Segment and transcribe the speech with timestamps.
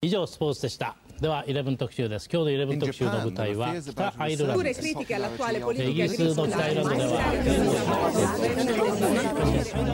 [0.00, 7.20] 以上スポーツでしたでは11特集です今日の11特集の舞台は北アイルランドですイギリスの北アイルランドでは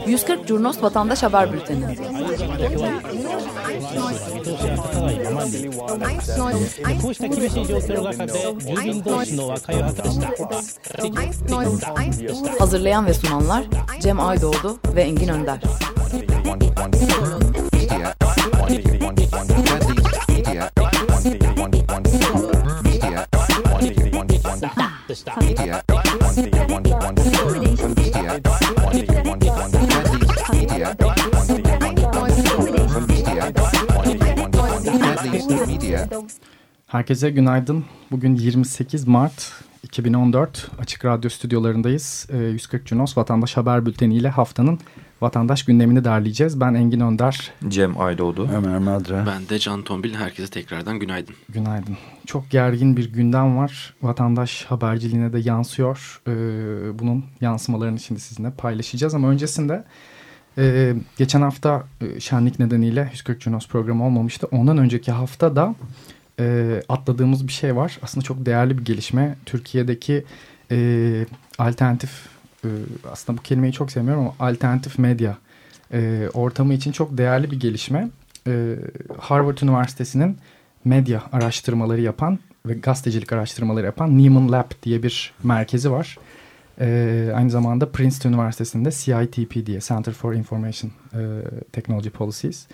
[0.07, 1.85] 140 Curnos Vatandaş Haber Bülteni.
[12.59, 13.65] Hazırlayan ve sunanlar
[14.01, 15.61] Cem Aydoğdu ve Engin Önder.
[36.95, 37.85] Herkese günaydın.
[38.11, 39.53] Bugün 28 Mart
[39.83, 42.27] 2014 Açık Radyo stüdyolarındayız.
[42.33, 44.79] 140 Cunos Vatandaş Haber Bülteni ile haftanın
[45.21, 46.61] vatandaş gündemini derleyeceğiz.
[46.61, 47.53] Ben Engin Önder.
[47.69, 48.49] Cem Aydoğdu.
[48.53, 49.27] Ömer Madra.
[49.27, 50.15] Ben de Can Tombil.
[50.15, 51.35] Herkese tekrardan günaydın.
[51.49, 51.97] Günaydın.
[52.27, 53.95] Çok gergin bir gündem var.
[54.03, 56.21] Vatandaş haberciliğine de yansıyor.
[56.29, 56.33] Ee,
[56.99, 59.15] bunun yansımalarını şimdi sizinle paylaşacağız.
[59.15, 59.85] Ama öncesinde
[60.59, 64.49] e, geçen hafta e, şenlik nedeniyle 140 Cunos programı olmamıştı.
[64.51, 65.75] Ondan önceki hafta da
[66.41, 67.99] e, atladığımız bir şey var.
[68.03, 69.37] Aslında çok değerli bir gelişme.
[69.47, 70.25] Türkiye'deki
[70.71, 71.27] e,
[71.59, 72.11] alternatif
[72.65, 72.69] e,
[73.13, 75.39] aslında bu kelimeyi çok sevmiyorum ama alternatif medya
[75.93, 78.11] e, ortamı için çok değerli bir gelişme.
[78.47, 78.77] E,
[79.19, 80.37] Harvard Üniversitesi'nin
[80.85, 86.19] medya araştırmaları yapan ve gazetecilik araştırmaları yapan Neiman Lab diye bir merkezi var.
[86.81, 91.21] E, aynı zamanda Princeton Üniversitesi'nde CITP diye Center for Information e,
[91.73, 92.67] Technology Policies.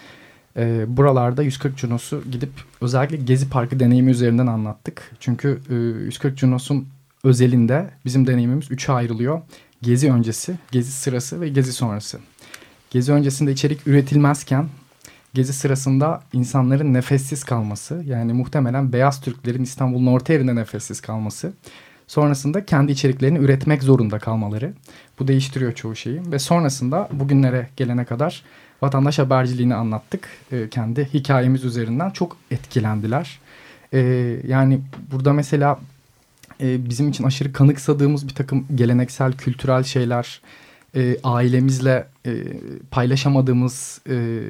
[0.56, 5.10] E, buralarda 140 Cunos'u gidip özellikle Gezi Parkı deneyimi üzerinden anlattık.
[5.20, 6.88] Çünkü e, 140 Cunos'un
[7.24, 9.42] özelinde bizim deneyimimiz üçe ayrılıyor.
[9.82, 12.18] Gezi öncesi, gezi sırası ve gezi sonrası.
[12.90, 14.68] Gezi öncesinde içerik üretilmezken
[15.34, 21.52] gezi sırasında insanların nefessiz kalması yani muhtemelen beyaz Türklerin İstanbul'un orta yerinde nefessiz kalması.
[22.06, 24.72] Sonrasında kendi içeriklerini üretmek zorunda kalmaları.
[25.18, 28.42] Bu değiştiriyor çoğu şeyi ve sonrasında bugünlere gelene kadar
[28.82, 30.28] vatandaş haberciliğini anlattık.
[30.52, 33.40] E, kendi hikayemiz üzerinden çok etkilendiler.
[33.92, 33.98] E,
[34.46, 34.80] yani
[35.12, 35.78] burada mesela
[36.60, 40.40] e, bizim için aşırı kanıksadığımız bir takım geleneksel kültürel şeyler,
[40.96, 42.32] e, ailemizle e,
[42.90, 44.40] paylaşamadığımız e,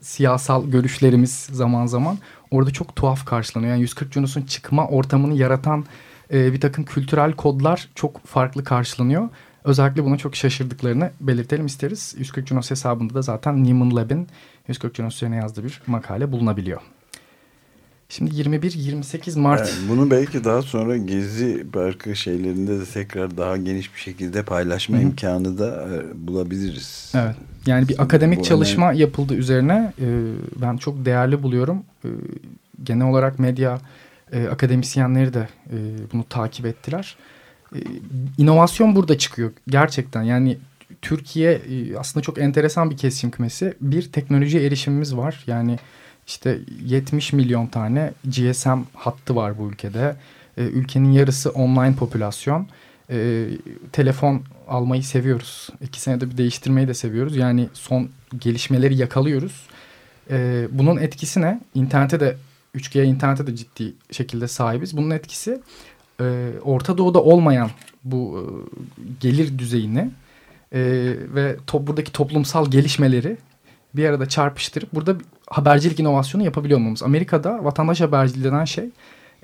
[0.00, 2.18] siyasal görüşlerimiz zaman zaman
[2.50, 3.72] orada çok tuhaf karşılanıyor.
[3.72, 5.84] Yani 140 Cunus'un çıkma ortamını yaratan
[6.32, 9.28] e, bir takım kültürel kodlar çok farklı karşılanıyor.
[9.66, 12.14] Özellikle buna çok şaşırdıklarını belirtelim isteriz.
[12.18, 14.28] 140 Cunos hesabında da zaten Neiman Lab'in
[14.68, 16.80] 140 Cunos üzerine yazdığı bir makale bulunabiliyor.
[18.08, 19.60] Şimdi 21-28 Mart.
[19.60, 24.96] Evet, bunu belki daha sonra Gezi Parkı şeylerinde de tekrar daha geniş bir şekilde paylaşma
[24.96, 25.04] Hı -hı.
[25.04, 27.12] imkanı da e, bulabiliriz.
[27.16, 27.36] Evet.
[27.66, 29.00] Yani bir akademik Bu çalışma önemli.
[29.00, 30.06] yapıldı üzerine e,
[30.56, 31.82] ben çok değerli buluyorum.
[32.04, 32.08] E,
[32.84, 33.80] genel olarak medya
[34.32, 35.76] e, akademisyenleri de e,
[36.12, 37.16] bunu takip ettiler.
[37.74, 37.78] E,
[38.38, 40.22] inovasyon burada çıkıyor gerçekten.
[40.22, 40.58] Yani
[41.02, 43.74] Türkiye e, aslında çok enteresan bir kesim kümesi.
[43.80, 45.44] Bir teknolojiye erişimimiz var.
[45.46, 45.78] Yani
[46.26, 50.16] işte 70 milyon tane GSM hattı var bu ülkede.
[50.56, 52.68] E, ülkenin yarısı online popülasyon.
[53.10, 53.48] E,
[53.92, 55.68] telefon almayı seviyoruz.
[55.80, 57.36] İki senede bir değiştirmeyi de seviyoruz.
[57.36, 59.66] Yani son gelişmeleri yakalıyoruz.
[60.70, 61.60] Bunun etkisi ne?
[61.74, 62.36] İnternete de
[62.74, 64.96] 3G internete de ciddi şekilde sahibiz.
[64.96, 65.60] Bunun etkisi
[66.20, 67.70] e, Orta Doğu'da olmayan
[68.04, 68.42] bu e,
[69.20, 70.10] gelir düzeyini
[70.72, 70.80] e,
[71.34, 73.36] ve to, buradaki toplumsal gelişmeleri
[73.94, 75.16] bir arada çarpıştırıp burada
[75.50, 77.02] habercilik inovasyonu yapabiliyor olmamız.
[77.02, 78.84] Amerika'da vatandaş haberciliği denen şey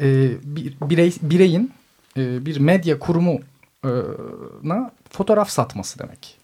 [0.01, 1.73] e, bir, birey, bireyin
[2.17, 6.39] e, bir medya kurumuna fotoğraf satması demek.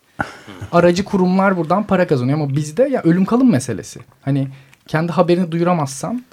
[0.73, 4.01] Aracı kurumlar buradan para kazanıyor ama bizde ya ölüm kalım meselesi.
[4.23, 4.49] Hani
[4.87, 6.25] kendi haberini duyuramazsan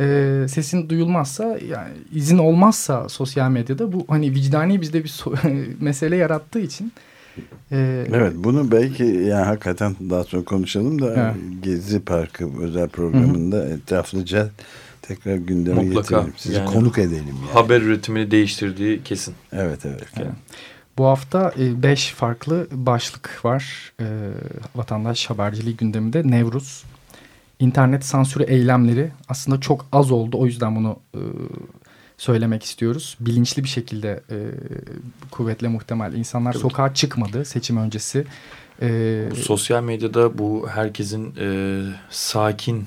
[0.00, 5.34] e, sesin duyulmazsa yani izin olmazsa sosyal medyada bu hani vicdani bizde bir so
[5.80, 6.92] mesele yarattığı için
[7.72, 11.62] ee, evet bunu belki yani hakikaten daha sonra konuşalım da evet.
[11.62, 13.74] Gezi Parkı özel programında Hı -hı.
[13.74, 14.50] etraflıca
[15.02, 16.00] tekrar gündeme Mutlaka.
[16.00, 16.34] getirelim.
[16.36, 17.26] Sizi yani, konuk edelim.
[17.26, 17.52] Yani.
[17.52, 19.34] Haber üretimini değiştirdiği kesin.
[19.52, 20.04] Evet evet.
[20.16, 20.28] evet.
[20.98, 23.92] Bu hafta e, beş farklı başlık var.
[24.00, 24.04] E,
[24.74, 26.84] vatandaş haberciliği gündeminde Nevruz.
[27.60, 30.38] İnternet sansürü eylemleri aslında çok az oldu.
[30.38, 31.20] O yüzden bunu e,
[32.18, 33.16] söylemek istiyoruz.
[33.20, 34.36] Bilinçli bir şekilde e,
[35.30, 38.24] kuvvetle muhtemel insanlar Tabii sokağa çıkmadı seçim öncesi.
[38.82, 41.80] E, bu sosyal medyada bu herkesin e,
[42.10, 42.84] sakin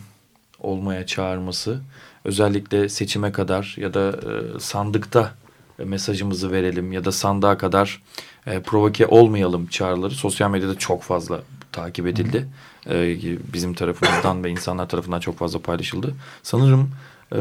[0.60, 1.81] olmaya çağırması
[2.25, 5.33] özellikle seçime kadar ya da e, sandıkta
[5.77, 8.01] mesajımızı verelim ya da sandığa kadar
[8.48, 12.48] e, provoke olmayalım çağrıları sosyal medyada çok fazla takip edildi.
[12.89, 13.18] E,
[13.54, 16.16] bizim tarafımızdan ve insanlar tarafından çok fazla paylaşıldı.
[16.44, 16.92] Sanırım
[17.31, 17.38] e,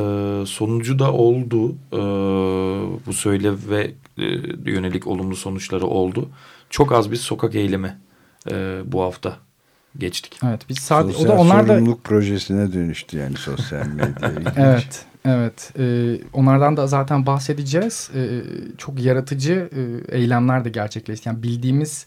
[0.46, 1.74] sonucu da oldu.
[1.92, 1.98] E,
[3.06, 4.24] bu söyle ve e,
[4.70, 6.28] yönelik olumlu sonuçları oldu.
[6.70, 7.98] Çok az bir sokak eylemi
[8.50, 9.36] e, bu hafta
[9.98, 10.40] geçtik.
[10.46, 14.32] Evet biz sadece sosyal o da onlar da projesine dönüştü yani sosyal medya.
[14.56, 15.04] evet.
[15.24, 18.10] Evet, e, onlardan da zaten bahsedeceğiz.
[18.14, 18.42] E,
[18.78, 21.28] çok yaratıcı e, eylemler de gerçekleşti.
[21.28, 22.06] Yani bildiğimiz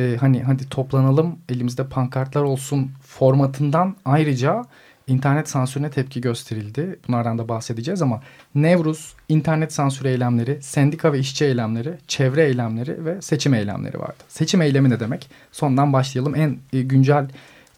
[0.00, 4.64] e, hani hadi toplanalım elimizde pankartlar olsun formatından ayrıca
[5.06, 6.98] internet sansürüne tepki gösterildi.
[7.08, 8.20] Bunlardan da bahsedeceğiz ama
[8.54, 14.24] Nevruz, internet sansür eylemleri, sendika ve işçi eylemleri, çevre eylemleri ve seçim eylemleri vardı.
[14.28, 15.30] Seçim eylemi ne demek?
[15.52, 16.34] Sondan başlayalım.
[16.34, 17.28] En e, güncel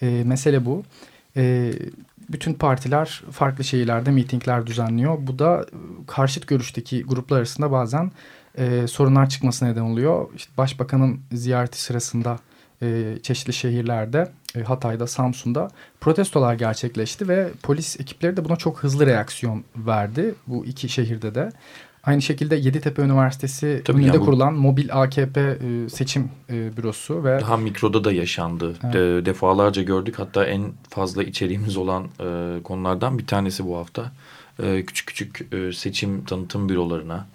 [0.03, 0.83] e, mesele bu.
[1.37, 1.73] E,
[2.29, 5.19] bütün partiler farklı şehirlerde mitingler düzenliyor.
[5.21, 5.77] Bu da e,
[6.07, 8.11] karşıt görüşteki gruplar arasında bazen
[8.59, 10.29] e, sorunlar çıkmasına neden oluyor.
[10.37, 12.39] İşte başbakanın ziyareti sırasında
[12.83, 15.71] e, çeşitli şehirlerde e, Hatay'da, Samsun'da
[16.01, 21.53] protestolar gerçekleşti ve polis ekipleri de buna çok hızlı reaksiyon verdi bu iki şehirde de.
[22.05, 27.57] Aynı şekilde Yeditepe Üniversitesi Tabii yani kurulan mobil AKP e, seçim e, bürosu ve daha
[27.57, 28.75] mikroda da yaşandı.
[28.85, 28.95] Evet.
[28.95, 30.19] De, defalarca gördük.
[30.19, 34.13] Hatta en fazla içeriğimiz olan e, konulardan bir tanesi bu hafta.
[34.63, 37.27] E, küçük küçük e, seçim tanıtım bürolarına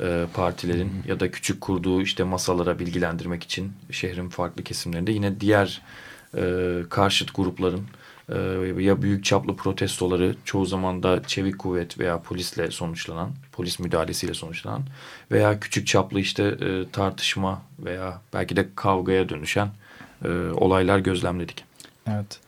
[0.00, 5.82] e, partilerin ya da küçük kurduğu işte masalara bilgilendirmek için şehrin farklı kesimlerinde yine diğer
[6.36, 7.86] e, karşıt grupların
[8.28, 8.38] e,
[8.78, 14.82] ya büyük çaplı protestoları çoğu zaman da çevik kuvvet veya polisle sonuçlanan, polis müdahalesiyle sonuçlanan
[15.30, 19.68] veya küçük çaplı işte e, tartışma veya belki de kavgaya dönüşen
[20.24, 21.64] e, olaylar gözlemledik.
[22.06, 22.40] Evet.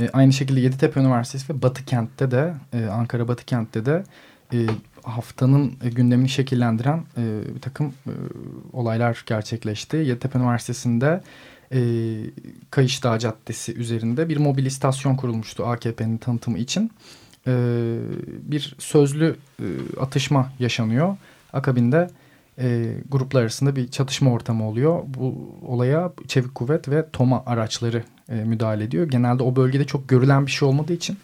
[0.00, 4.04] E, aynı şekilde Yeditepe Üniversitesi ve Batı Kent'te de e, Ankara Batı Kent'te de
[4.52, 4.66] e,
[5.02, 8.12] haftanın e, gündemini şekillendiren e, bir takım e,
[8.72, 9.96] olaylar gerçekleşti.
[9.96, 11.20] Yeditepe Üniversitesi'nde
[11.72, 11.80] e,
[12.70, 16.90] Kayış Dağı Caddesi üzerinde bir mobil istasyon kurulmuştu AKP'nin tanıtımı için.
[17.46, 17.52] E,
[18.42, 19.66] bir sözlü e,
[20.00, 21.16] atışma yaşanıyor.
[21.52, 22.10] Akabinde
[22.58, 25.02] e, gruplar arasında bir çatışma ortamı oluyor.
[25.06, 25.34] Bu
[25.66, 29.08] olaya çevik kuvvet ve TOMA araçları e, müdahale ediyor.
[29.08, 31.18] Genelde o bölgede çok görülen bir şey olmadığı için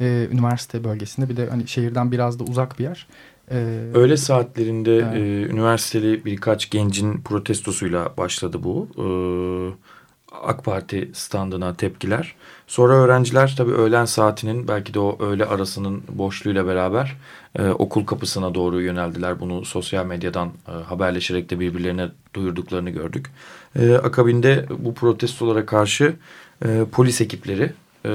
[0.00, 3.06] e, üniversite bölgesinde bir de hani şehirden biraz da uzak bir yer.
[3.50, 3.54] Ee,
[3.94, 5.18] Öğle saatlerinde yani.
[5.18, 8.88] e, üniversiteli birkaç gencin protestosuyla başladı bu.
[8.98, 9.94] Ee,
[10.42, 12.34] AK Parti standına tepkiler.
[12.66, 17.16] Sonra öğrenciler tabii öğlen saatinin belki de o öğle arasının boşluğuyla beraber
[17.58, 19.40] e, okul kapısına doğru yöneldiler.
[19.40, 23.30] Bunu sosyal medyadan e, haberleşerek de birbirlerine duyurduklarını gördük.
[23.78, 26.16] E, akabinde bu protestolara karşı
[26.64, 27.72] e, polis ekipleri...
[28.06, 28.10] E,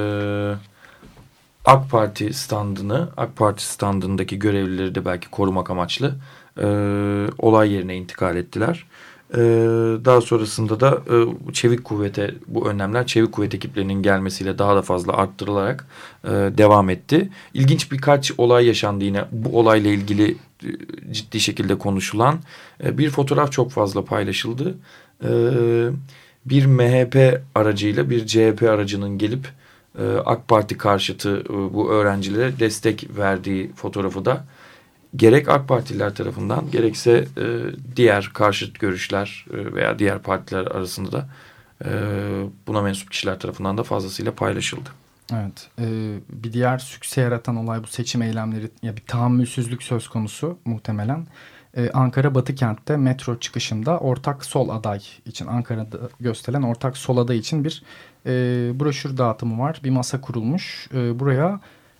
[1.69, 6.16] AK Parti standını, AK Parti standındaki görevlileri de belki korumak amaçlı
[6.57, 6.66] e,
[7.38, 8.86] olay yerine intikal ettiler.
[9.33, 9.39] E,
[10.06, 11.16] daha sonrasında da e,
[11.54, 15.88] çevik kuvvete bu önlemler çevik kuvvet ekiplerinin gelmesiyle daha da fazla arttırılarak
[16.24, 17.30] e, devam etti.
[17.54, 20.69] İlginç birkaç olay yaşandı yine bu olayla ilgili e,
[21.12, 22.39] ciddi şekilde konuşulan
[22.83, 24.77] e, bir fotoğraf çok fazla paylaşıldı.
[25.24, 25.30] E,
[26.45, 29.59] bir MHP aracıyla bir CHP aracının gelip
[30.26, 34.46] AK Parti karşıtı e, bu öğrencilere destek verdiği fotoğrafı da
[35.16, 37.46] gerek AK Partililer tarafından gerekse e,
[37.96, 41.30] diğer karşıt görüşler veya diğer partiler arasında da
[42.68, 44.90] buna mensup kişiler tarafından da fazlasıyla paylaşıldı.
[45.34, 45.70] Evet.
[46.30, 51.28] bir diğer sükse yaratan olay bu seçim eylemleri ya bir tahammülsüzlük söz konusu muhtemelen.
[51.94, 57.64] Ankara Batı kentte metro çıkışında ortak sol aday için Ankara'da gösterilen ortak sol aday için
[57.64, 57.84] bir
[58.26, 58.31] e,
[58.80, 59.81] broşür dağıtımı var.
[59.83, 60.90] Bir masa kurulmuş.
[60.94, 61.59] E, buraya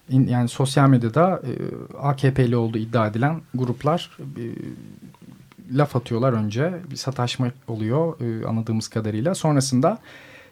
[0.10, 1.52] in, yani sosyal medyada e,
[1.98, 4.44] AKP'li olduğu iddia edilen gruplar e,
[5.78, 6.74] laf atıyorlar önce.
[6.92, 9.36] Bir sataşma oluyor e, anladığımız kadarıyla.
[9.36, 9.98] Sonrasında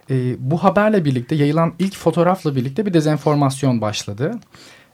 [0.09, 4.31] e, bu haberle birlikte yayılan ilk fotoğrafla birlikte bir dezenformasyon başladı.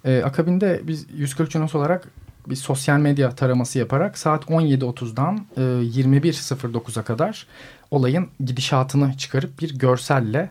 [0.06, 2.08] E, akabinde biz 140 Cunos olarak
[2.48, 7.48] bir sosyal medya taraması yaparak saat 17.30'dan e, 21.09'a kadar
[7.92, 10.50] olayın gidişatını çıkarıp bir görselle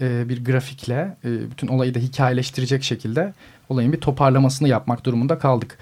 [0.00, 3.32] e, bir grafikle e, bütün olayı da hikayeleştirecek şekilde
[3.68, 5.78] olayın bir toparlamasını yapmak durumunda kaldık.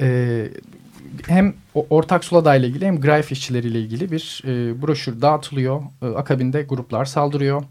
[0.00, 0.48] E,
[1.26, 1.54] hem
[1.90, 4.42] ortak Sulada ile ilgili hem Greif işçileriyle ilgili bir
[4.82, 5.82] broşür dağıtılıyor.
[6.16, 7.62] Akabinde gruplar saldırıyor.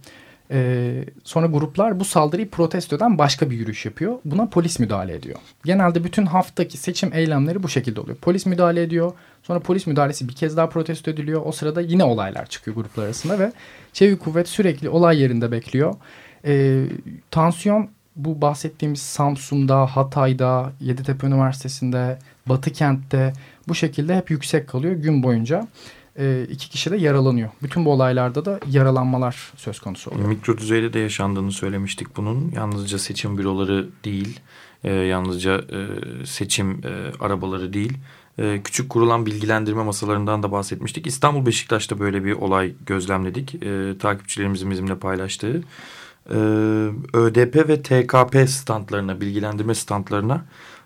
[0.51, 4.19] E, sonra gruplar bu saldırıyı protesto eden başka bir yürüyüş yapıyor.
[4.25, 5.39] Buna polis müdahale ediyor.
[5.65, 8.17] Genelde bütün haftaki seçim eylemleri bu şekilde oluyor.
[8.17, 9.11] Polis müdahale ediyor.
[9.43, 11.41] Sonra polis müdahalesi bir kez daha protesto ediliyor.
[11.45, 13.51] O sırada yine olaylar çıkıyor gruplar arasında ve
[13.93, 15.93] çevik kuvvet sürekli olay yerinde bekliyor.
[16.45, 16.83] E,
[17.31, 23.33] tansiyon bu bahsettiğimiz Samsun'da, Hatay'da, Yeditepe Üniversitesi'nde, Batı kentte
[23.67, 25.67] bu şekilde hep yüksek kalıyor gün boyunca.
[26.17, 27.49] E, iki kişi de yaralanıyor.
[27.63, 30.27] Bütün bu olaylarda da yaralanmalar söz konusu oluyor.
[30.27, 32.51] Mikro düzeyde de yaşandığını söylemiştik bunun.
[32.55, 34.39] Yalnızca seçim büroları değil,
[34.83, 35.87] e, yalnızca e,
[36.25, 37.93] seçim e, arabaları değil.
[38.37, 41.07] E, küçük kurulan bilgilendirme masalarından da bahsetmiştik.
[41.07, 43.63] İstanbul Beşiktaş'ta böyle bir olay gözlemledik.
[43.63, 45.63] E, takipçilerimizin bizimle paylaştığı.
[46.29, 46.37] E,
[47.13, 50.45] ÖDP ve TKP standlarına, bilgilendirme standlarına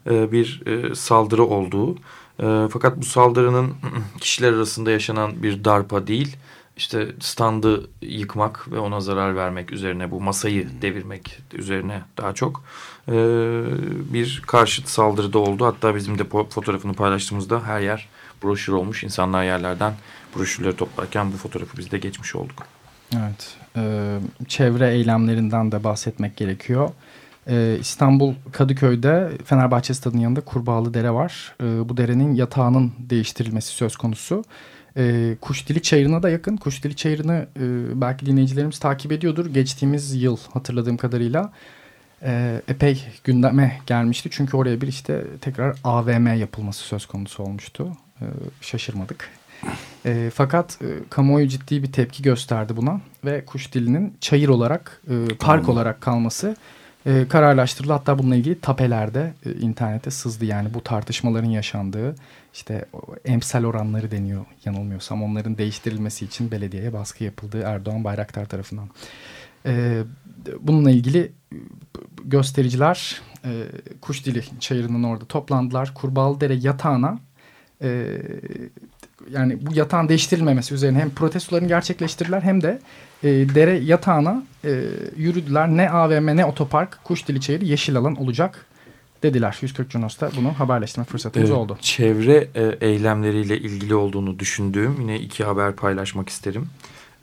[0.09, 1.97] e, bir e, saldırı olduğu
[2.39, 3.73] e, fakat bu saldırının
[4.21, 6.37] kişiler arasında yaşanan bir darpa değil,
[6.77, 12.63] işte standı yıkmak ve ona zarar vermek üzerine, bu masayı devirmek üzerine daha çok
[13.07, 13.13] e,
[14.13, 15.65] bir karşıt saldırıda oldu.
[15.65, 18.07] Hatta bizim de fotoğrafını paylaştığımızda her yer
[18.43, 19.03] broşür olmuş.
[19.03, 19.93] İnsanlar yerlerden
[20.35, 22.63] broşürleri toplarken bu fotoğrafı biz de geçmiş olduk.
[23.17, 26.89] Evet, e, çevre eylemlerinden de bahsetmek gerekiyor.
[27.47, 31.55] Ee, İstanbul Kadıköy'de Fenerbahçe stadının yanında Kurbağalı Dere var.
[31.61, 34.43] Ee, bu derenin yatağının değiştirilmesi söz konusu.
[34.97, 36.57] Ee, Kuşdili Çayırı'na da yakın.
[36.57, 39.45] Kuşdili Çayırı'nı e, belki dinleyicilerimiz takip ediyordur.
[39.45, 41.53] Geçtiğimiz yıl hatırladığım kadarıyla
[42.23, 44.29] e, epey gündeme gelmişti.
[44.31, 47.91] Çünkü oraya bir işte tekrar AVM yapılması söz konusu olmuştu.
[48.21, 48.25] E,
[48.61, 49.29] şaşırmadık.
[50.05, 55.69] E, fakat e, kamuoyu ciddi bir tepki gösterdi buna ve Kuşdili'nin çayır olarak, e, park
[55.69, 56.55] olarak kalması
[57.05, 57.93] e, kararlaştırıldı.
[57.93, 60.45] Hatta bununla ilgili tapelerde e, internete sızdı.
[60.45, 62.15] Yani bu tartışmaların yaşandığı
[62.53, 62.85] işte
[63.25, 65.23] emsal oranları deniyor yanılmıyorsam.
[65.23, 68.89] Onların değiştirilmesi için belediyeye baskı yapıldığı Erdoğan Bayraktar tarafından.
[69.65, 70.03] E,
[70.59, 71.55] bununla ilgili e,
[72.23, 73.63] göstericiler e,
[74.01, 75.93] Kuşdili çayırının orada toplandılar.
[75.93, 77.19] Kurbağalıdere yatağına
[77.81, 78.17] e,
[79.29, 82.79] yani bu yatağın değiştirilmemesi üzerine hem protestolarını gerçekleştirdiler hem de
[83.23, 84.83] e, dere yatağına e,
[85.17, 85.67] yürüdüler.
[85.67, 88.65] Ne AVM ne otopark Kuşdili Çayırı yeşil alan olacak
[89.23, 89.57] dediler.
[89.61, 91.77] 140 Cunos'ta bunu haberleştirme fırsatımız ee, oldu.
[91.81, 96.69] Çevre e, eylemleriyle ilgili olduğunu düşündüğüm yine iki haber paylaşmak isterim.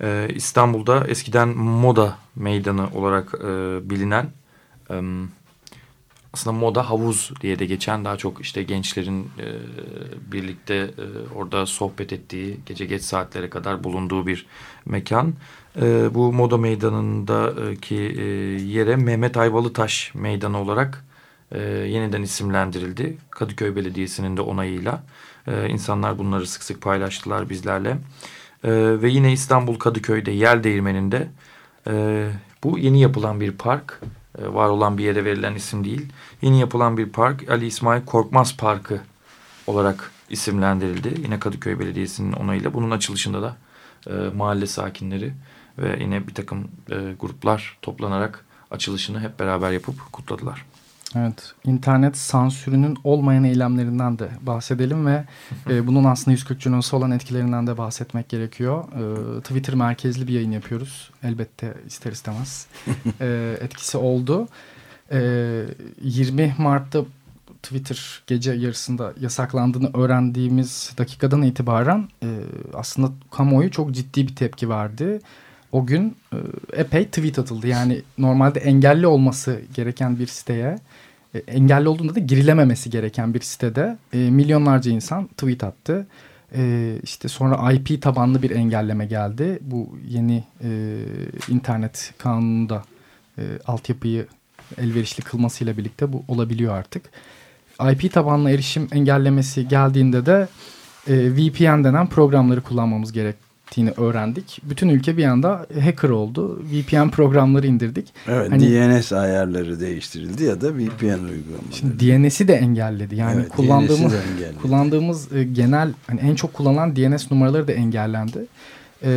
[0.01, 3.47] Ee, İstanbul'da eskiden Moda Meydanı olarak e,
[3.91, 4.27] bilinen...
[4.91, 5.03] E,
[6.39, 9.47] aslında moda havuz diye de geçen daha çok işte gençlerin e,
[10.33, 14.47] birlikte e, orada sohbet ettiği gece geç saatlere kadar bulunduğu bir
[14.87, 15.35] mekan.
[15.81, 18.25] E, bu moda meydanındaki e,
[18.63, 21.05] yere Mehmet Ayvalıtaş Meydanı olarak
[21.53, 23.19] e, yeniden isimlendirildi.
[23.31, 25.03] Kadıköy Belediyesi'nin de onayıyla.
[25.47, 27.91] E, insanlar bunları sık sık paylaştılar bizlerle.
[28.65, 28.71] E,
[29.03, 31.29] ve yine İstanbul Kadıköy'de Yel Değirmeni'nde
[31.87, 32.27] e,
[32.65, 34.01] bu yeni yapılan bir park
[34.47, 36.07] var olan bir yere verilen isim değil.
[36.43, 39.01] Yeni yapılan bir park Ali İsmail Korkmaz Parkı
[39.67, 41.15] olarak isimlendirildi.
[41.23, 42.75] Yine Kadıköy Belediyesi'nin onayıyla.
[42.75, 43.57] Bunun açılışında da
[44.07, 45.33] e, mahalle sakinleri
[45.79, 50.65] ve yine bir takım e, gruplar toplanarak açılışını hep beraber yapıp kutladılar.
[51.17, 55.25] Evet, internet sansürünün olmayan eylemlerinden de bahsedelim ve
[55.71, 58.85] e, bunun aslında 140 Cunos'a olan etkilerinden de bahsetmek gerekiyor.
[59.39, 61.11] E, Twitter merkezli bir yayın yapıyoruz.
[61.23, 62.67] Elbette ister istemez
[63.21, 64.49] e, etkisi oldu.
[65.13, 65.21] E,
[66.03, 67.05] 20 Mart'ta
[67.63, 72.29] Twitter gece yarısında yasaklandığını öğrendiğimiz dakikadan itibaren e,
[72.75, 75.21] aslında kamuoyu çok ciddi bir tepki verdi
[75.73, 76.37] o gün e,
[76.73, 77.67] epey tweet atıldı.
[77.67, 80.79] Yani normalde engelli olması gereken bir siteye
[81.35, 86.07] e, engelli olduğunda da girilememesi gereken bir sitede e, milyonlarca insan tweet attı.
[87.03, 89.59] İşte sonra IP tabanlı bir engelleme geldi.
[89.61, 90.45] Bu yeni
[91.49, 92.83] internet kanununda
[93.67, 94.27] altyapıyı
[94.79, 97.11] elverişli kılmasıyla birlikte bu olabiliyor artık.
[97.93, 100.49] IP tabanlı erişim engellemesi geldiğinde de
[101.09, 103.37] VPN denen programları kullanmamız gerek
[103.77, 104.61] gerektiğini öğrendik.
[104.63, 106.63] Bütün ülke bir anda hacker oldu.
[106.63, 108.09] VPN programları indirdik.
[108.29, 111.73] Evet hani, DNS ayarları değiştirildi ya da VPN uygulamaları.
[111.73, 113.17] Şimdi DNS'i de engelledi.
[113.17, 114.59] Yani evet, kullandığımız engelledi.
[114.63, 118.47] kullandığımız e, genel hani en çok kullanılan DNS numaraları da engellendi.
[119.03, 119.11] E,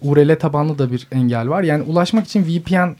[0.00, 1.62] URL tabanlı da bir engel var.
[1.62, 2.96] Yani ulaşmak için VPN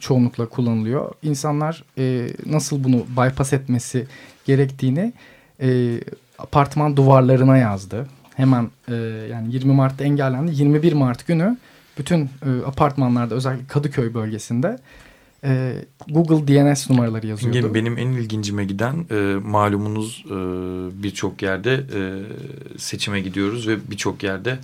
[0.00, 1.12] çoğunlukla kullanılıyor.
[1.22, 4.06] İnsanlar e, nasıl bunu bypass etmesi
[4.44, 5.12] gerektiğini
[5.60, 6.00] e,
[6.38, 8.94] apartman duvarlarına yazdı hemen e,
[9.30, 10.52] yani 20 Mart'ta engellendi.
[10.54, 11.56] 21 Mart günü
[11.98, 14.78] bütün e, apartmanlarda özellikle Kadıköy bölgesinde
[15.44, 15.74] e,
[16.08, 17.58] Google DNS numaraları yazıyordu.
[17.58, 19.14] Benim, benim en ilgincime giden e,
[19.44, 20.34] malumunuz e,
[21.02, 22.00] birçok yerde e,
[22.78, 24.58] seçime gidiyoruz ve birçok yerde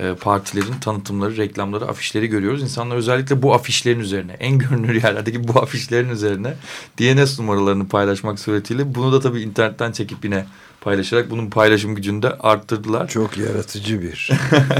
[0.00, 2.62] e, partilerin tanıtımları, reklamları, afişleri görüyoruz.
[2.62, 6.54] İnsanlar özellikle bu afişlerin üzerine, en görünür yerlerdeki bu afişlerin üzerine
[6.98, 10.44] DNS numaralarını paylaşmak suretiyle bunu da tabii internetten çekip yine
[10.80, 13.08] paylaşarak bunun paylaşım gücünü de arttırdılar.
[13.08, 14.30] Çok yaratıcı bir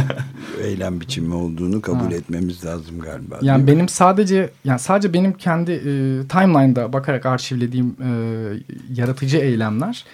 [0.63, 2.15] eylem biçimi olduğunu kabul ha.
[2.15, 3.39] etmemiz lazım galiba.
[3.43, 3.91] Yani benim mi?
[3.91, 5.83] sadece yani sadece benim kendi e,
[6.29, 8.11] timeline'da bakarak arşivlediğim e,
[8.95, 10.05] yaratıcı eylemler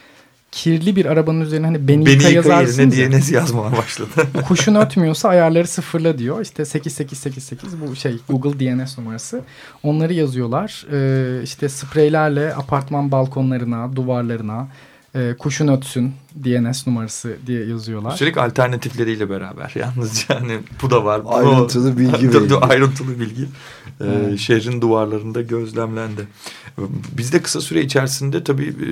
[0.54, 4.10] kirli bir arabanın üzerine hani Benika, Benika yazarsınız yerine DNS yazmaya başladı.
[4.48, 6.40] Kuşun ötmüyorsa ayarları sıfırla diyor.
[6.40, 9.40] İşte 8888 bu şey Google DNS numarası.
[9.82, 10.86] Onları yazıyorlar.
[10.92, 14.68] Ee, işte spreylerle apartman balkonlarına, duvarlarına
[15.14, 16.12] e, kuşun ötsün
[16.44, 18.12] DNS numarası diye yazıyorlar.
[18.12, 21.22] Üstelik alternatifleriyle beraber yalnız yani bu da var.
[21.26, 22.62] Ayrıntılı bilgi veriyor.
[22.70, 23.48] Ayrıntılı bilgi
[24.00, 26.28] e, şehrin duvarlarında gözlemlendi.
[27.16, 28.88] Biz de kısa süre içerisinde tabii e,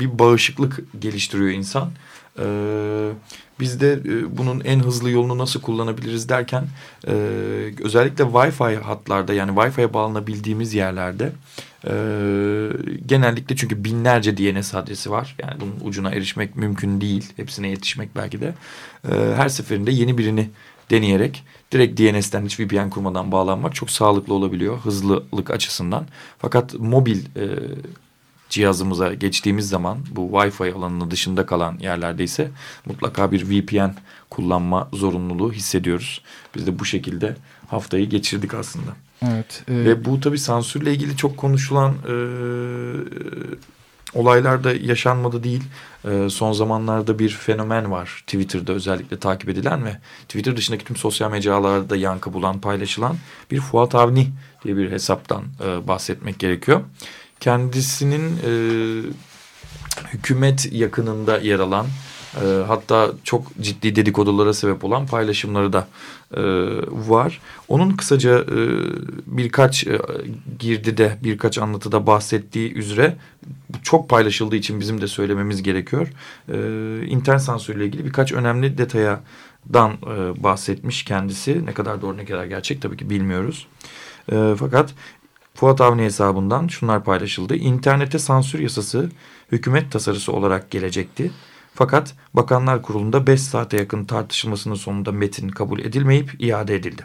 [0.00, 1.90] bir bağışıklık geliştiriyor insan.
[2.38, 2.44] E,
[3.60, 6.64] biz de e, bunun en hızlı yolunu nasıl kullanabiliriz derken
[7.06, 7.12] e,
[7.82, 11.32] özellikle Wi-Fi hatlarda yani Wi-Fi'ye bağlanabildiğimiz yerlerde
[11.86, 11.92] e,
[13.06, 15.36] genellikle çünkü binlerce DNS adresi var.
[15.42, 17.32] Yani bunun ucuna erişmek mümkün değil.
[17.36, 18.54] Hepsine yetişmek belki de.
[19.08, 20.50] E, her seferinde yeni birini
[20.90, 26.06] deneyerek direkt DNS'ten hiç VPN kurmadan bağlanmak çok sağlıklı olabiliyor hızlılık açısından.
[26.38, 27.44] Fakat mobil e,
[28.54, 32.50] cihazımıza geçtiğimiz zaman bu Wi-Fi alanının dışında kalan yerlerde ise
[32.86, 33.90] mutlaka bir VPN
[34.30, 36.22] kullanma zorunluluğu hissediyoruz.
[36.54, 37.36] Biz de bu şekilde
[37.68, 38.90] haftayı geçirdik aslında.
[39.22, 39.62] Evet.
[39.68, 39.72] E...
[39.72, 42.14] Ve bu tabii sansürle ilgili çok konuşulan e,
[44.14, 45.62] olaylar da yaşanmadı değil.
[46.04, 51.30] E, son zamanlarda bir fenomen var Twitter'da özellikle takip edilen ve Twitter dışındaki tüm sosyal
[51.30, 53.16] mecralarda yankı bulan, paylaşılan
[53.50, 54.28] bir Fuat Avni
[54.64, 56.80] diye bir hesaptan e, bahsetmek gerekiyor.
[57.44, 58.52] Kendisinin e,
[60.12, 61.86] hükümet yakınında yer alan
[62.42, 65.88] e, hatta çok ciddi dedikodulara sebep olan paylaşımları da
[66.36, 66.42] e,
[66.90, 67.40] var.
[67.68, 68.58] Onun kısaca e,
[69.26, 70.00] birkaç e,
[70.58, 73.16] girdide birkaç anlatıda bahsettiği üzere
[73.82, 76.08] çok paylaşıldığı için bizim de söylememiz gerekiyor.
[76.48, 76.56] E,
[77.06, 79.20] internet sansürüyle ilgili birkaç önemli detaya
[79.72, 81.66] dan e, bahsetmiş kendisi.
[81.66, 83.66] Ne kadar doğru ne kadar gerçek tabii ki bilmiyoruz.
[84.32, 84.94] E, fakat
[85.54, 87.56] Fuat Avni hesabından şunlar paylaşıldı.
[87.56, 89.10] İnternete sansür yasası
[89.52, 91.30] hükümet tasarısı olarak gelecekti.
[91.74, 97.02] Fakat Bakanlar Kurulu'nda 5 saate yakın tartışılmasının sonunda metin kabul edilmeyip iade edildi.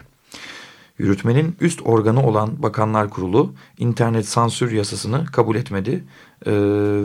[0.98, 6.04] Yürütmenin üst organı olan Bakanlar Kurulu internet sansür yasasını kabul etmedi
[6.46, 6.52] ee,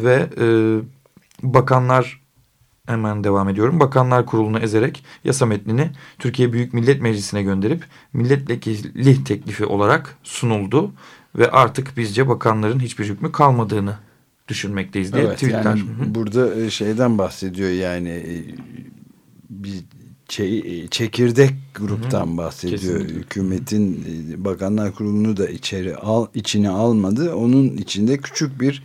[0.04, 0.48] ve e,
[1.44, 2.22] bakanlar
[2.88, 3.80] hemen devam ediyorum.
[3.80, 10.92] Bakanlar Kurulu'nu ezerek yasa metnini Türkiye Büyük Millet Meclisi'ne gönderip milletvekili teklifi olarak sunuldu
[11.36, 13.98] ve artık bizce bakanların hiçbir hükmü kalmadığını
[14.48, 15.64] düşünmekteyiz diye evet, tweetler.
[15.64, 15.84] Yani
[16.16, 18.44] burada e, şeyden bahsediyor yani e,
[19.50, 19.84] bir
[20.30, 22.38] şey, çekirdek gruptan -hı.
[22.38, 22.80] bahsediyor.
[22.80, 23.16] Kesinlikle.
[23.16, 24.06] Hükümetin
[24.46, 27.36] bakanlar kurulunu da içeri al içine almadı.
[27.36, 28.84] Onun içinde küçük bir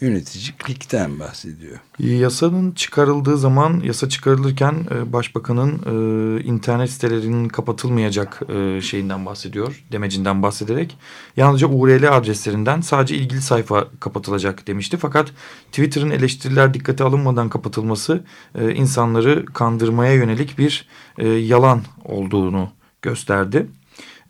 [0.00, 1.78] yöneticilikten bahsediyor.
[1.98, 9.84] Yasanın çıkarıldığı zaman yasa çıkarılırken e, başbakanın e, internet sitelerinin kapatılmayacak e, şeyinden bahsediyor.
[9.92, 10.98] Demecinden bahsederek
[11.36, 14.96] yalnızca URL adreslerinden sadece ilgili sayfa kapatılacak demişti.
[14.96, 15.32] Fakat
[15.72, 22.68] Twitter'ın eleştiriler dikkate alınmadan kapatılması e, insanları kandırmaya yönelik bir e, yalan olduğunu
[23.02, 23.66] gösterdi.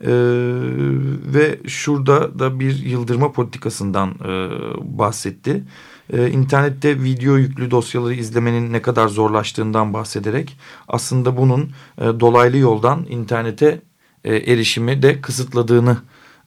[0.01, 0.07] Ee,
[1.33, 4.49] ve şurada da bir yıldırma politikasından e,
[4.99, 5.63] bahsetti.
[6.13, 13.05] Ee, internette video yüklü dosyaları izlemenin ne kadar zorlaştığından bahsederek aslında bunun e, dolaylı yoldan
[13.09, 13.81] internete
[14.23, 15.97] e, erişimi de kısıtladığını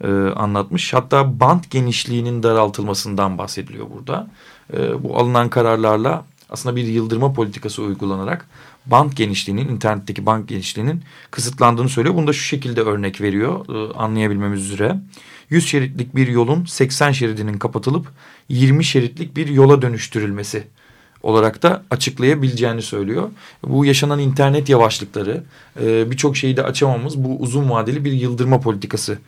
[0.04, 0.94] e, anlatmış.
[0.94, 4.30] Hatta bant genişliğinin daraltılmasından bahsediliyor burada.
[4.72, 8.48] E, bu alınan kararlarla aslında bir yıldırma politikası uygulanarak
[8.90, 12.14] band genişliğinin, internetteki band genişliğinin kısıtlandığını söylüyor.
[12.14, 14.96] Bunu da şu şekilde örnek veriyor e, anlayabilmemiz üzere.
[15.50, 18.12] 100 şeritlik bir yolun 80 şeridinin kapatılıp
[18.48, 20.64] 20 şeritlik bir yola dönüştürülmesi
[21.22, 23.30] olarak da açıklayabileceğini söylüyor.
[23.62, 25.44] Bu yaşanan internet yavaşlıkları
[25.80, 29.18] e, birçok şeyi de açamamız bu uzun vadeli bir yıldırma politikası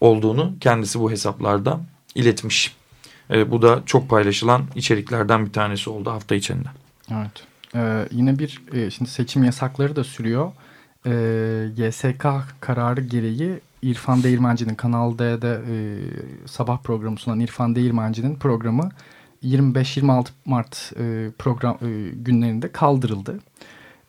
[0.00, 1.80] olduğunu kendisi bu hesaplarda
[2.14, 2.74] iletmiş.
[3.30, 6.68] E, bu da çok paylaşılan içeriklerden bir tanesi oldu hafta içinde.
[7.12, 7.49] Evet.
[7.74, 10.52] Ee, yine bir e, şimdi seçim yasakları da sürüyor.
[11.06, 12.26] Ee, YSK
[12.60, 15.76] kararı gereği İrfan Değirmenci'nin Kanal D'de e,
[16.46, 18.90] sabah programı sunan İrfan Değirmenci'nin programı
[19.44, 23.38] 25-26 Mart e, program e, günlerinde kaldırıldı.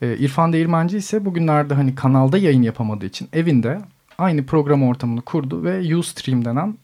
[0.01, 3.81] E, İrfan Değirmenci ise bugünlerde hani kanalda yayın yapamadığı için evinde
[4.17, 6.77] aynı program ortamını kurdu ve Ustream denen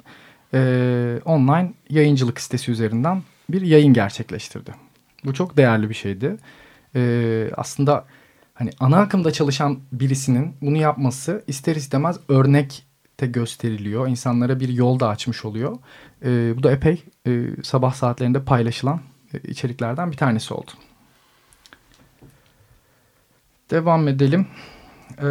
[0.53, 4.71] e, online yayıncılık sitesi üzerinden bir yayın gerçekleştirdi.
[5.25, 6.37] Bu çok değerli bir şeydi
[6.95, 8.05] e, aslında
[8.53, 14.07] hani ana akımda çalışan birisinin bunu yapması ister istemez örnekte gösteriliyor.
[14.07, 15.77] İnsanlara bir yol da açmış oluyor.
[16.25, 19.01] E, bu da epey e, sabah saatlerinde paylaşılan
[19.33, 20.71] e, içeriklerden bir tanesi oldu.
[23.71, 24.47] Devam edelim.
[25.21, 25.25] Ee,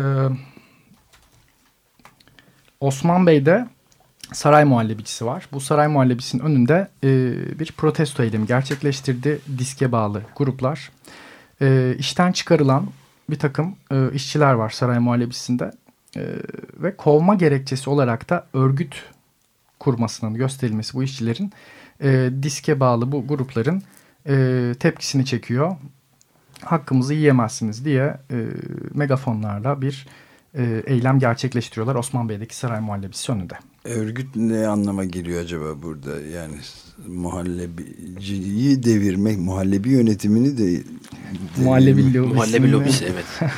[2.80, 3.66] Osman Bey'de
[4.32, 5.48] saray muhallebicisi var.
[5.52, 7.08] Bu saray muhallebisinin önünde e,
[7.58, 9.40] bir protesto eylemi gerçekleştirdi.
[9.58, 10.90] Diske bağlı gruplar.
[11.98, 12.86] İşten çıkarılan
[13.30, 15.72] bir takım e, işçiler var saray muhallebisinde.
[16.16, 16.22] E,
[16.76, 19.04] ve kovma gerekçesi olarak da örgüt
[19.80, 21.52] kurmasının gösterilmesi bu işçilerin
[22.02, 23.82] e, diske bağlı bu grupların
[24.28, 25.76] e, tepkisini çekiyor.
[26.62, 28.36] Hakkımızı yiyemezsiniz diye e,
[28.94, 30.06] megafonlarla bir
[30.54, 33.54] e, eylem gerçekleştiriyorlar Osman Bey'deki saray muhallebisi önünde.
[33.88, 36.20] Örgüt ne anlama geliyor acaba burada?
[36.20, 36.54] Yani
[37.08, 40.82] muhallebiciyi devirmek, muhallebi yönetimini de...
[41.56, 42.34] Muhallebi lobisi.
[42.34, 43.50] Muhallebi lobisi evet.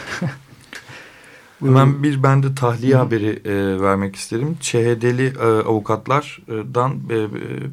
[1.60, 2.98] Hemen bir ben de tahliye Hı.
[2.98, 4.56] haberi e, vermek isterim.
[4.60, 7.10] ÇHD'li e, avukatlardan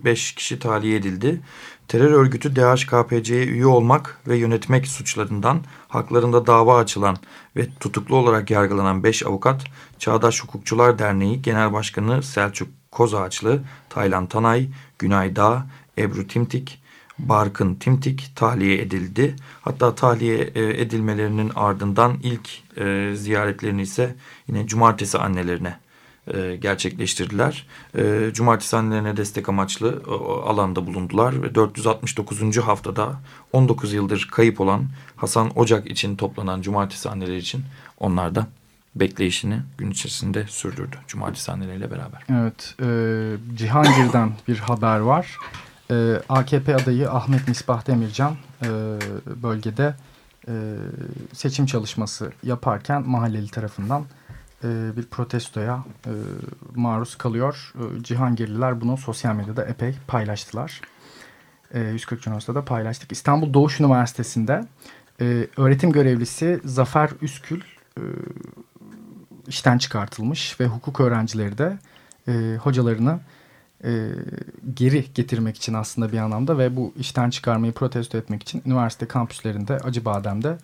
[0.05, 1.41] 5 e, kişi tahliye edildi.
[1.88, 7.17] Terör örgütü DHKPC'ye üye olmak ve yönetmek suçlarından haklarında dava açılan
[7.56, 9.63] ve tutuklu olarak yargılanan 5 avukat
[10.00, 14.67] Çağdaş Hukukçular Derneği Genel Başkanı Selçuk Kozağaçlı, Taylan Tanay,
[15.00, 15.67] Günay Dağ,
[15.98, 16.82] Ebru Timtik,
[17.19, 19.36] Barkın Timtik tahliye edildi.
[19.62, 24.15] Hatta tahliye e, edilmelerinin ardından ilk e, ziyaretlerini ise
[24.48, 25.80] yine cumartesi annelerine
[26.33, 27.67] e, gerçekleştirdiler.
[27.97, 32.57] E, cumartesi annelerine destek amaçlı o, alanda bulundular ve 469.
[32.57, 33.19] haftada
[33.53, 34.85] 19 yıldır kayıp olan
[35.15, 37.63] Hasan Ocak için toplanan cumartesi anneleri için
[37.99, 38.47] onlar da
[38.95, 40.95] bekleyişini gün içerisinde sürdürdü.
[41.07, 42.23] Cumartesi anneleriyle beraber.
[42.29, 45.38] Evet, e, Cihangir'den bir haber var.
[45.91, 48.67] E, AKP adayı Ahmet Misbah Demircan e,
[49.43, 49.95] bölgede
[50.47, 50.53] e,
[51.33, 54.05] seçim çalışması yaparken mahalleli tarafından
[54.65, 56.12] e, bir protestoya e,
[56.75, 57.73] maruz kalıyor.
[57.75, 60.82] E, Cihangirliler bunu sosyal medyada epey paylaştılar.
[61.73, 63.12] E, 140 Üniversitesi'de paylaştık.
[63.12, 64.65] İstanbul Doğuş Üniversitesi'nde
[65.21, 67.62] e, öğretim görevlisi Zafer Üskül
[67.97, 68.01] e,
[69.47, 71.78] işten çıkartılmış ve hukuk öğrencileri de
[72.28, 73.19] e, hocalarını
[73.84, 74.10] e,
[74.73, 79.78] geri getirmek için aslında bir anlamda ve bu işten çıkarmayı protesto etmek için üniversite kampüslerinde
[79.78, 80.58] Acıbadem'de e,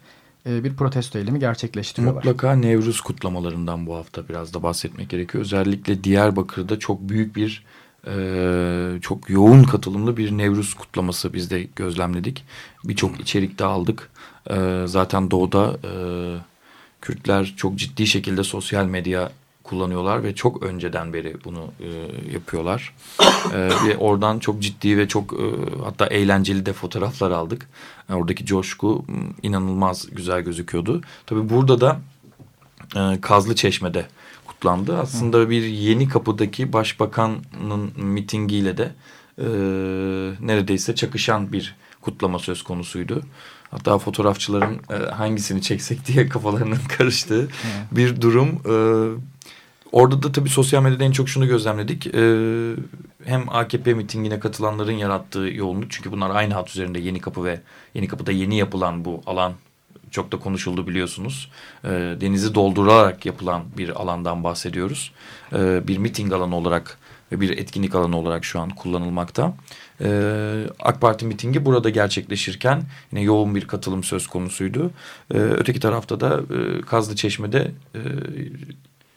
[0.46, 2.24] bir protesto eylemi gerçekleştiriyorlar.
[2.24, 5.44] Mutlaka Nevruz kutlamalarından bu hafta biraz da bahsetmek gerekiyor.
[5.44, 7.66] Özellikle Diyarbakır'da çok büyük bir
[8.08, 12.44] e, çok yoğun katılımlı bir Nevruz kutlaması biz de gözlemledik.
[12.84, 14.10] Birçok içerikte aldık.
[14.50, 15.92] E, zaten doğuda e,
[17.02, 19.32] Kürtler çok ciddi şekilde sosyal medya
[19.64, 21.88] kullanıyorlar ve çok önceden beri bunu e,
[22.34, 22.94] yapıyorlar.
[23.54, 25.46] E, ve oradan çok ciddi ve çok e,
[25.84, 27.70] hatta eğlenceli de fotoğraflar aldık.
[28.10, 29.06] E, oradaki coşku
[29.44, 31.02] inanılmaz güzel gözüküyordu.
[31.26, 32.00] Tabii burada da
[32.96, 34.06] e, Kazlı Çeşme'de
[34.46, 34.98] kutlandı.
[34.98, 38.92] Aslında bir yeni kapıdaki başbakanın mitingiyle de
[39.38, 39.46] e,
[40.48, 43.22] neredeyse çakışan bir kutlama söz konusuydu.
[43.72, 47.48] Hatta fotoğrafçıların e, hangisini çeksek diye kafalarının karıştığı
[47.92, 48.50] bir durum.
[48.50, 48.76] E,
[49.92, 52.08] Orada da tabii sosyal medyada en çok şunu gözlemledik.
[52.08, 52.76] Ee,
[53.26, 55.92] hem AKP mitingine katılanların yarattığı yoğunluk.
[55.92, 57.60] Çünkü bunlar aynı hat üzerinde Yeni Kapı ve
[57.94, 59.54] Yeni Kapı'da yeni yapılan bu alan
[60.12, 61.52] çok da konuşuldu biliyorsunuz.
[61.86, 61.90] Ee,
[62.22, 65.12] denizi doldurarak yapılan bir alandan bahsediyoruz.
[65.54, 66.98] Ee, bir miting alanı olarak
[67.32, 69.54] ve bir etkinlik alanı olarak şu an kullanılmakta.
[70.02, 74.92] Ee, AK Parti mitingi burada gerçekleşirken yine yoğun bir katılım söz konusuydu.
[75.34, 78.00] Ee, öteki tarafta da e, Kazlı Çeşme'de e,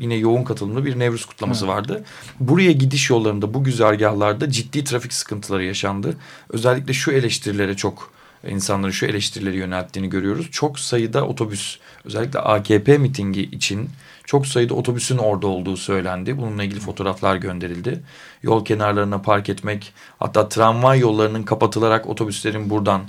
[0.01, 1.75] yine yoğun katılımlı bir Nevruz kutlaması evet.
[1.75, 2.05] vardı.
[2.41, 6.17] Buraya gidiş yollarında bu güzergahlarda ciddi trafik sıkıntıları yaşandı.
[6.49, 8.11] Özellikle şu eleştirilere çok
[8.49, 10.51] insanların şu eleştirileri yönelttiğini görüyoruz.
[10.51, 13.91] Çok sayıda otobüs özellikle AKP mitingi için
[14.27, 16.39] çok sayıda otobüsün orada olduğu söylendi.
[16.39, 18.01] Bununla ilgili fotoğraflar gönderildi.
[18.43, 23.01] Yol kenarlarına park etmek hatta tramvay yollarının kapatılarak otobüslerin buradan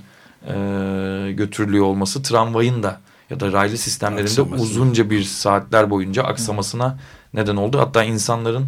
[0.46, 4.62] e, götürülüyor olması tramvayın da ya da raylı sistemlerinde Aksaması.
[4.62, 6.98] uzunca bir saatler boyunca aksamasına
[7.34, 7.78] neden oldu.
[7.78, 8.66] Hatta insanların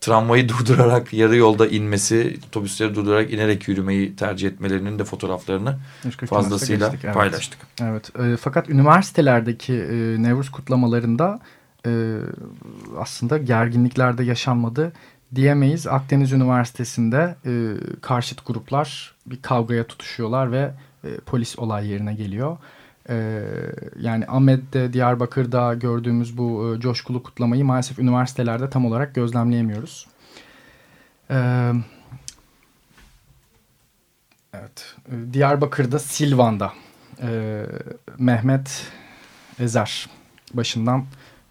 [0.00, 5.78] tramvayı durdurarak yarı yolda inmesi, otobüsleri durdurarak inerek yürümeyi tercih etmelerinin de fotoğraflarını
[6.26, 7.14] fazlasıyla geçtik, evet.
[7.14, 7.58] paylaştık.
[7.82, 8.16] Evet.
[8.20, 11.40] E, fakat üniversitelerdeki e, Nevruz kutlamalarında
[11.86, 12.18] e,
[12.98, 14.92] aslında gerginliklerde yaşanmadı
[15.34, 15.86] diyemeyiz.
[15.86, 17.52] Akdeniz Üniversitesi'nde e,
[18.00, 20.70] karşıt gruplar bir kavgaya tutuşuyorlar ve
[21.04, 22.56] e, polis olay yerine geliyor.
[23.08, 23.42] Ee,
[24.00, 30.06] yani Ahmet'te, Diyarbakır'da gördüğümüz bu e, coşkulu kutlamayı maalesef üniversitelerde tam olarak gözlemleyemiyoruz.
[31.30, 31.72] Ee,
[34.54, 34.94] evet,
[35.32, 36.72] Diyarbakır'da Silvan'da
[37.22, 37.62] e,
[38.18, 38.86] Mehmet
[39.58, 40.08] Ezer
[40.54, 41.04] başından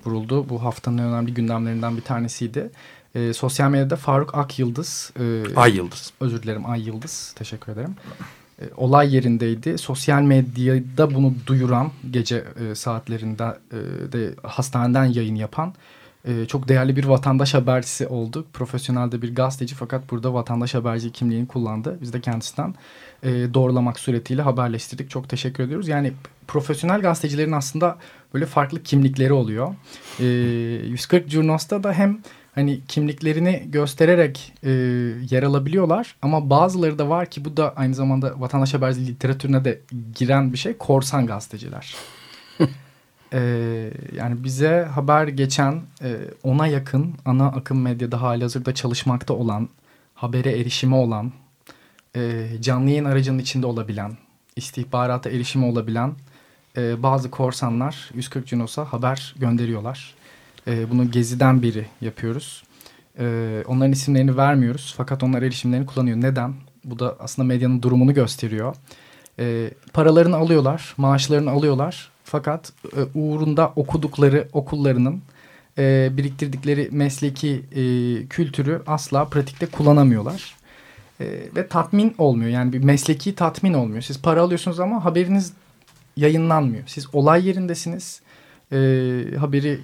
[0.06, 0.50] vuruldu.
[0.50, 2.72] Bu haftanın önemli gündemlerinden bir tanesiydi.
[3.16, 5.12] E, sosyal medyada Faruk Ak Yıldız.
[5.20, 6.14] E, Ay Yıldız.
[6.20, 7.34] Özür dilerim Ay Yıldız.
[7.38, 7.96] Teşekkür ederim.
[8.62, 9.78] E, olay yerindeydi.
[9.78, 13.78] Sosyal medyada bunu duyuran gece e, saatlerinde e,
[14.12, 15.74] de hastaneden yayın yapan
[16.28, 18.46] e, çok değerli bir vatandaş habercisi oldu.
[18.54, 21.98] Profesyonel de bir gazeteci fakat burada vatandaş haberci kimliğini kullandı.
[22.02, 22.76] Biz de kendisinden
[23.24, 25.10] e, doğrulamak suretiyle haberleştirdik.
[25.10, 25.88] Çok teşekkür ediyoruz.
[25.88, 26.14] Yani
[26.48, 27.98] profesyonel gazetecilerin aslında
[28.34, 29.76] böyle farklı kimlikleri oluyor.
[30.20, 30.26] E,
[30.88, 32.20] 140 Curnos'ta da hem
[32.56, 34.72] hani kimliklerini göstererek e,
[35.30, 39.82] yer alabiliyorlar ama bazıları da var ki bu da aynı zamanda vatandaş haberci literatürüne de
[40.16, 41.96] giren bir şey korsan gazeteciler.
[43.34, 43.40] e,
[44.16, 49.70] yani bize haber geçen e, ona yakın ana akım medyada hali hazırda çalışmakta olan
[50.14, 51.32] habere erişimi olan
[52.16, 54.18] e, canlı yayın aracının içinde olabilen
[54.56, 56.14] istihbarata erişimi olabilen
[56.78, 60.16] e, bazı korsanlar 140 Cunos'a haber gönderiyorlar.
[60.68, 62.64] E, bunu Gezi'den biri yapıyoruz.
[63.20, 66.18] E, onların isimlerini vermiyoruz fakat onlar erişimlerini kullanıyor.
[66.18, 66.54] Neden?
[66.84, 68.76] Bu da aslında medyanın durumunu gösteriyor.
[69.40, 72.12] E, paralarını alıyorlar, maaşlarını alıyorlar.
[72.24, 75.22] Fakat e, uğrunda okudukları okullarının
[75.78, 77.82] e, biriktirdikleri mesleki e,
[78.28, 80.56] kültürü asla pratikte kullanamıyorlar.
[81.22, 81.26] E,
[81.56, 82.50] ve tatmin olmuyor.
[82.50, 84.02] Yani bir mesleki tatmin olmuyor.
[84.02, 85.54] Siz para alıyorsunuz ama haberiniz
[86.18, 86.84] yayınlanmıyor.
[86.88, 88.22] Siz olay yerindesiniz.
[88.72, 88.78] E,
[89.40, 89.80] haberi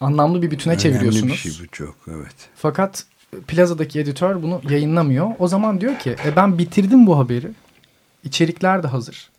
[0.00, 1.24] anlamlı bir bütüne Önemli çeviriyorsunuz.
[1.24, 2.34] Önemli bir şey bu çok evet.
[2.54, 3.04] Fakat
[3.48, 5.30] plazadaki editör bunu yayınlamıyor.
[5.38, 7.50] O zaman diyor ki e ben bitirdim bu haberi.
[8.24, 9.30] İçerikler de hazır.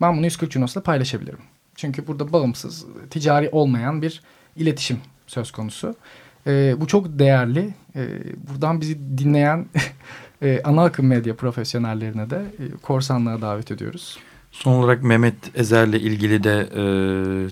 [0.00, 1.38] Ben bunu 140 Junos'la paylaşabilirim.
[1.74, 4.22] Çünkü burada bağımsız, ticari olmayan bir
[4.56, 5.94] iletişim söz konusu.
[6.46, 7.74] E, bu çok değerli.
[7.96, 8.06] E,
[8.48, 9.66] buradan bizi dinleyen
[10.42, 14.18] e, ana akım medya profesyonellerine de e, korsanlığa davet ediyoruz.
[14.52, 16.82] Son olarak Mehmet Ezer'le ilgili de e,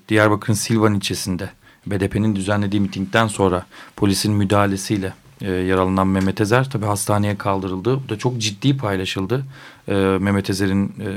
[0.08, 1.50] Diyarbakır'ın Silvan ilçesinde
[1.90, 8.01] BDP'nin düzenlediği mitingden sonra polisin müdahalesiyle e, yaralanan Mehmet Ezer tabi hastaneye kaldırıldı.
[8.05, 9.44] Bu da çok ciddi paylaşıldı.
[9.88, 11.09] E, Mehmet Ezer'in e,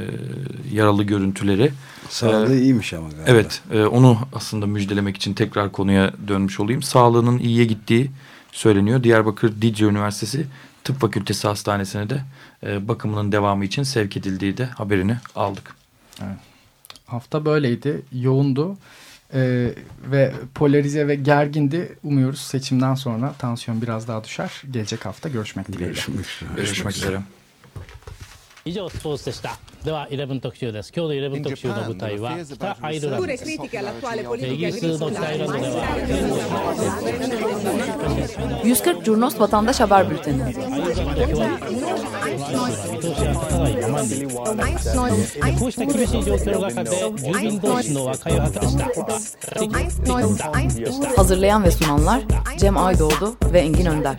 [0.76, 1.72] yaralı görüntüleri.
[2.10, 3.24] Sağlığı e, iyiymiş ama galiba.
[3.28, 6.82] Evet e, onu aslında müjdelemek için tekrar konuya dönmüş olayım.
[6.82, 8.12] Sağlığının iyiye gittiği
[8.52, 9.04] söyleniyor.
[9.04, 10.48] Diyarbakır Dicle Üniversitesi
[10.84, 12.22] Tıp Fakültesi Hastanesi'ne de
[12.64, 15.76] e, bakımının devamı için sevk edildiği de haberini aldık.
[16.22, 16.38] Evet.
[17.06, 18.02] Hafta böyleydi.
[18.14, 18.78] Yoğundu.
[19.34, 19.74] Ee,
[20.12, 21.96] ve polarize ve gergindi.
[22.04, 24.62] Umuyoruz seçimden sonra tansiyon biraz daha düşer.
[24.72, 25.88] Gelecek hafta görüşmek dileğiyle.
[25.88, 27.22] Görüşmek, görüşmek üzere.
[28.66, 33.69] 以上スポーツでしたでは11特集です今日の11特集の舞台は北アイルランドですイギ
[34.66, 35.87] リスの北アイルランドでは
[38.64, 40.53] 140 Curnos Vatandaş Haber Bülteni
[45.59, 48.90] こうした厳しい状況の中で住民同士の和解を図った
[51.16, 52.23] Hazırlayan ve sunanlar
[52.59, 54.19] Cem Aydoğdu ve Engin Önder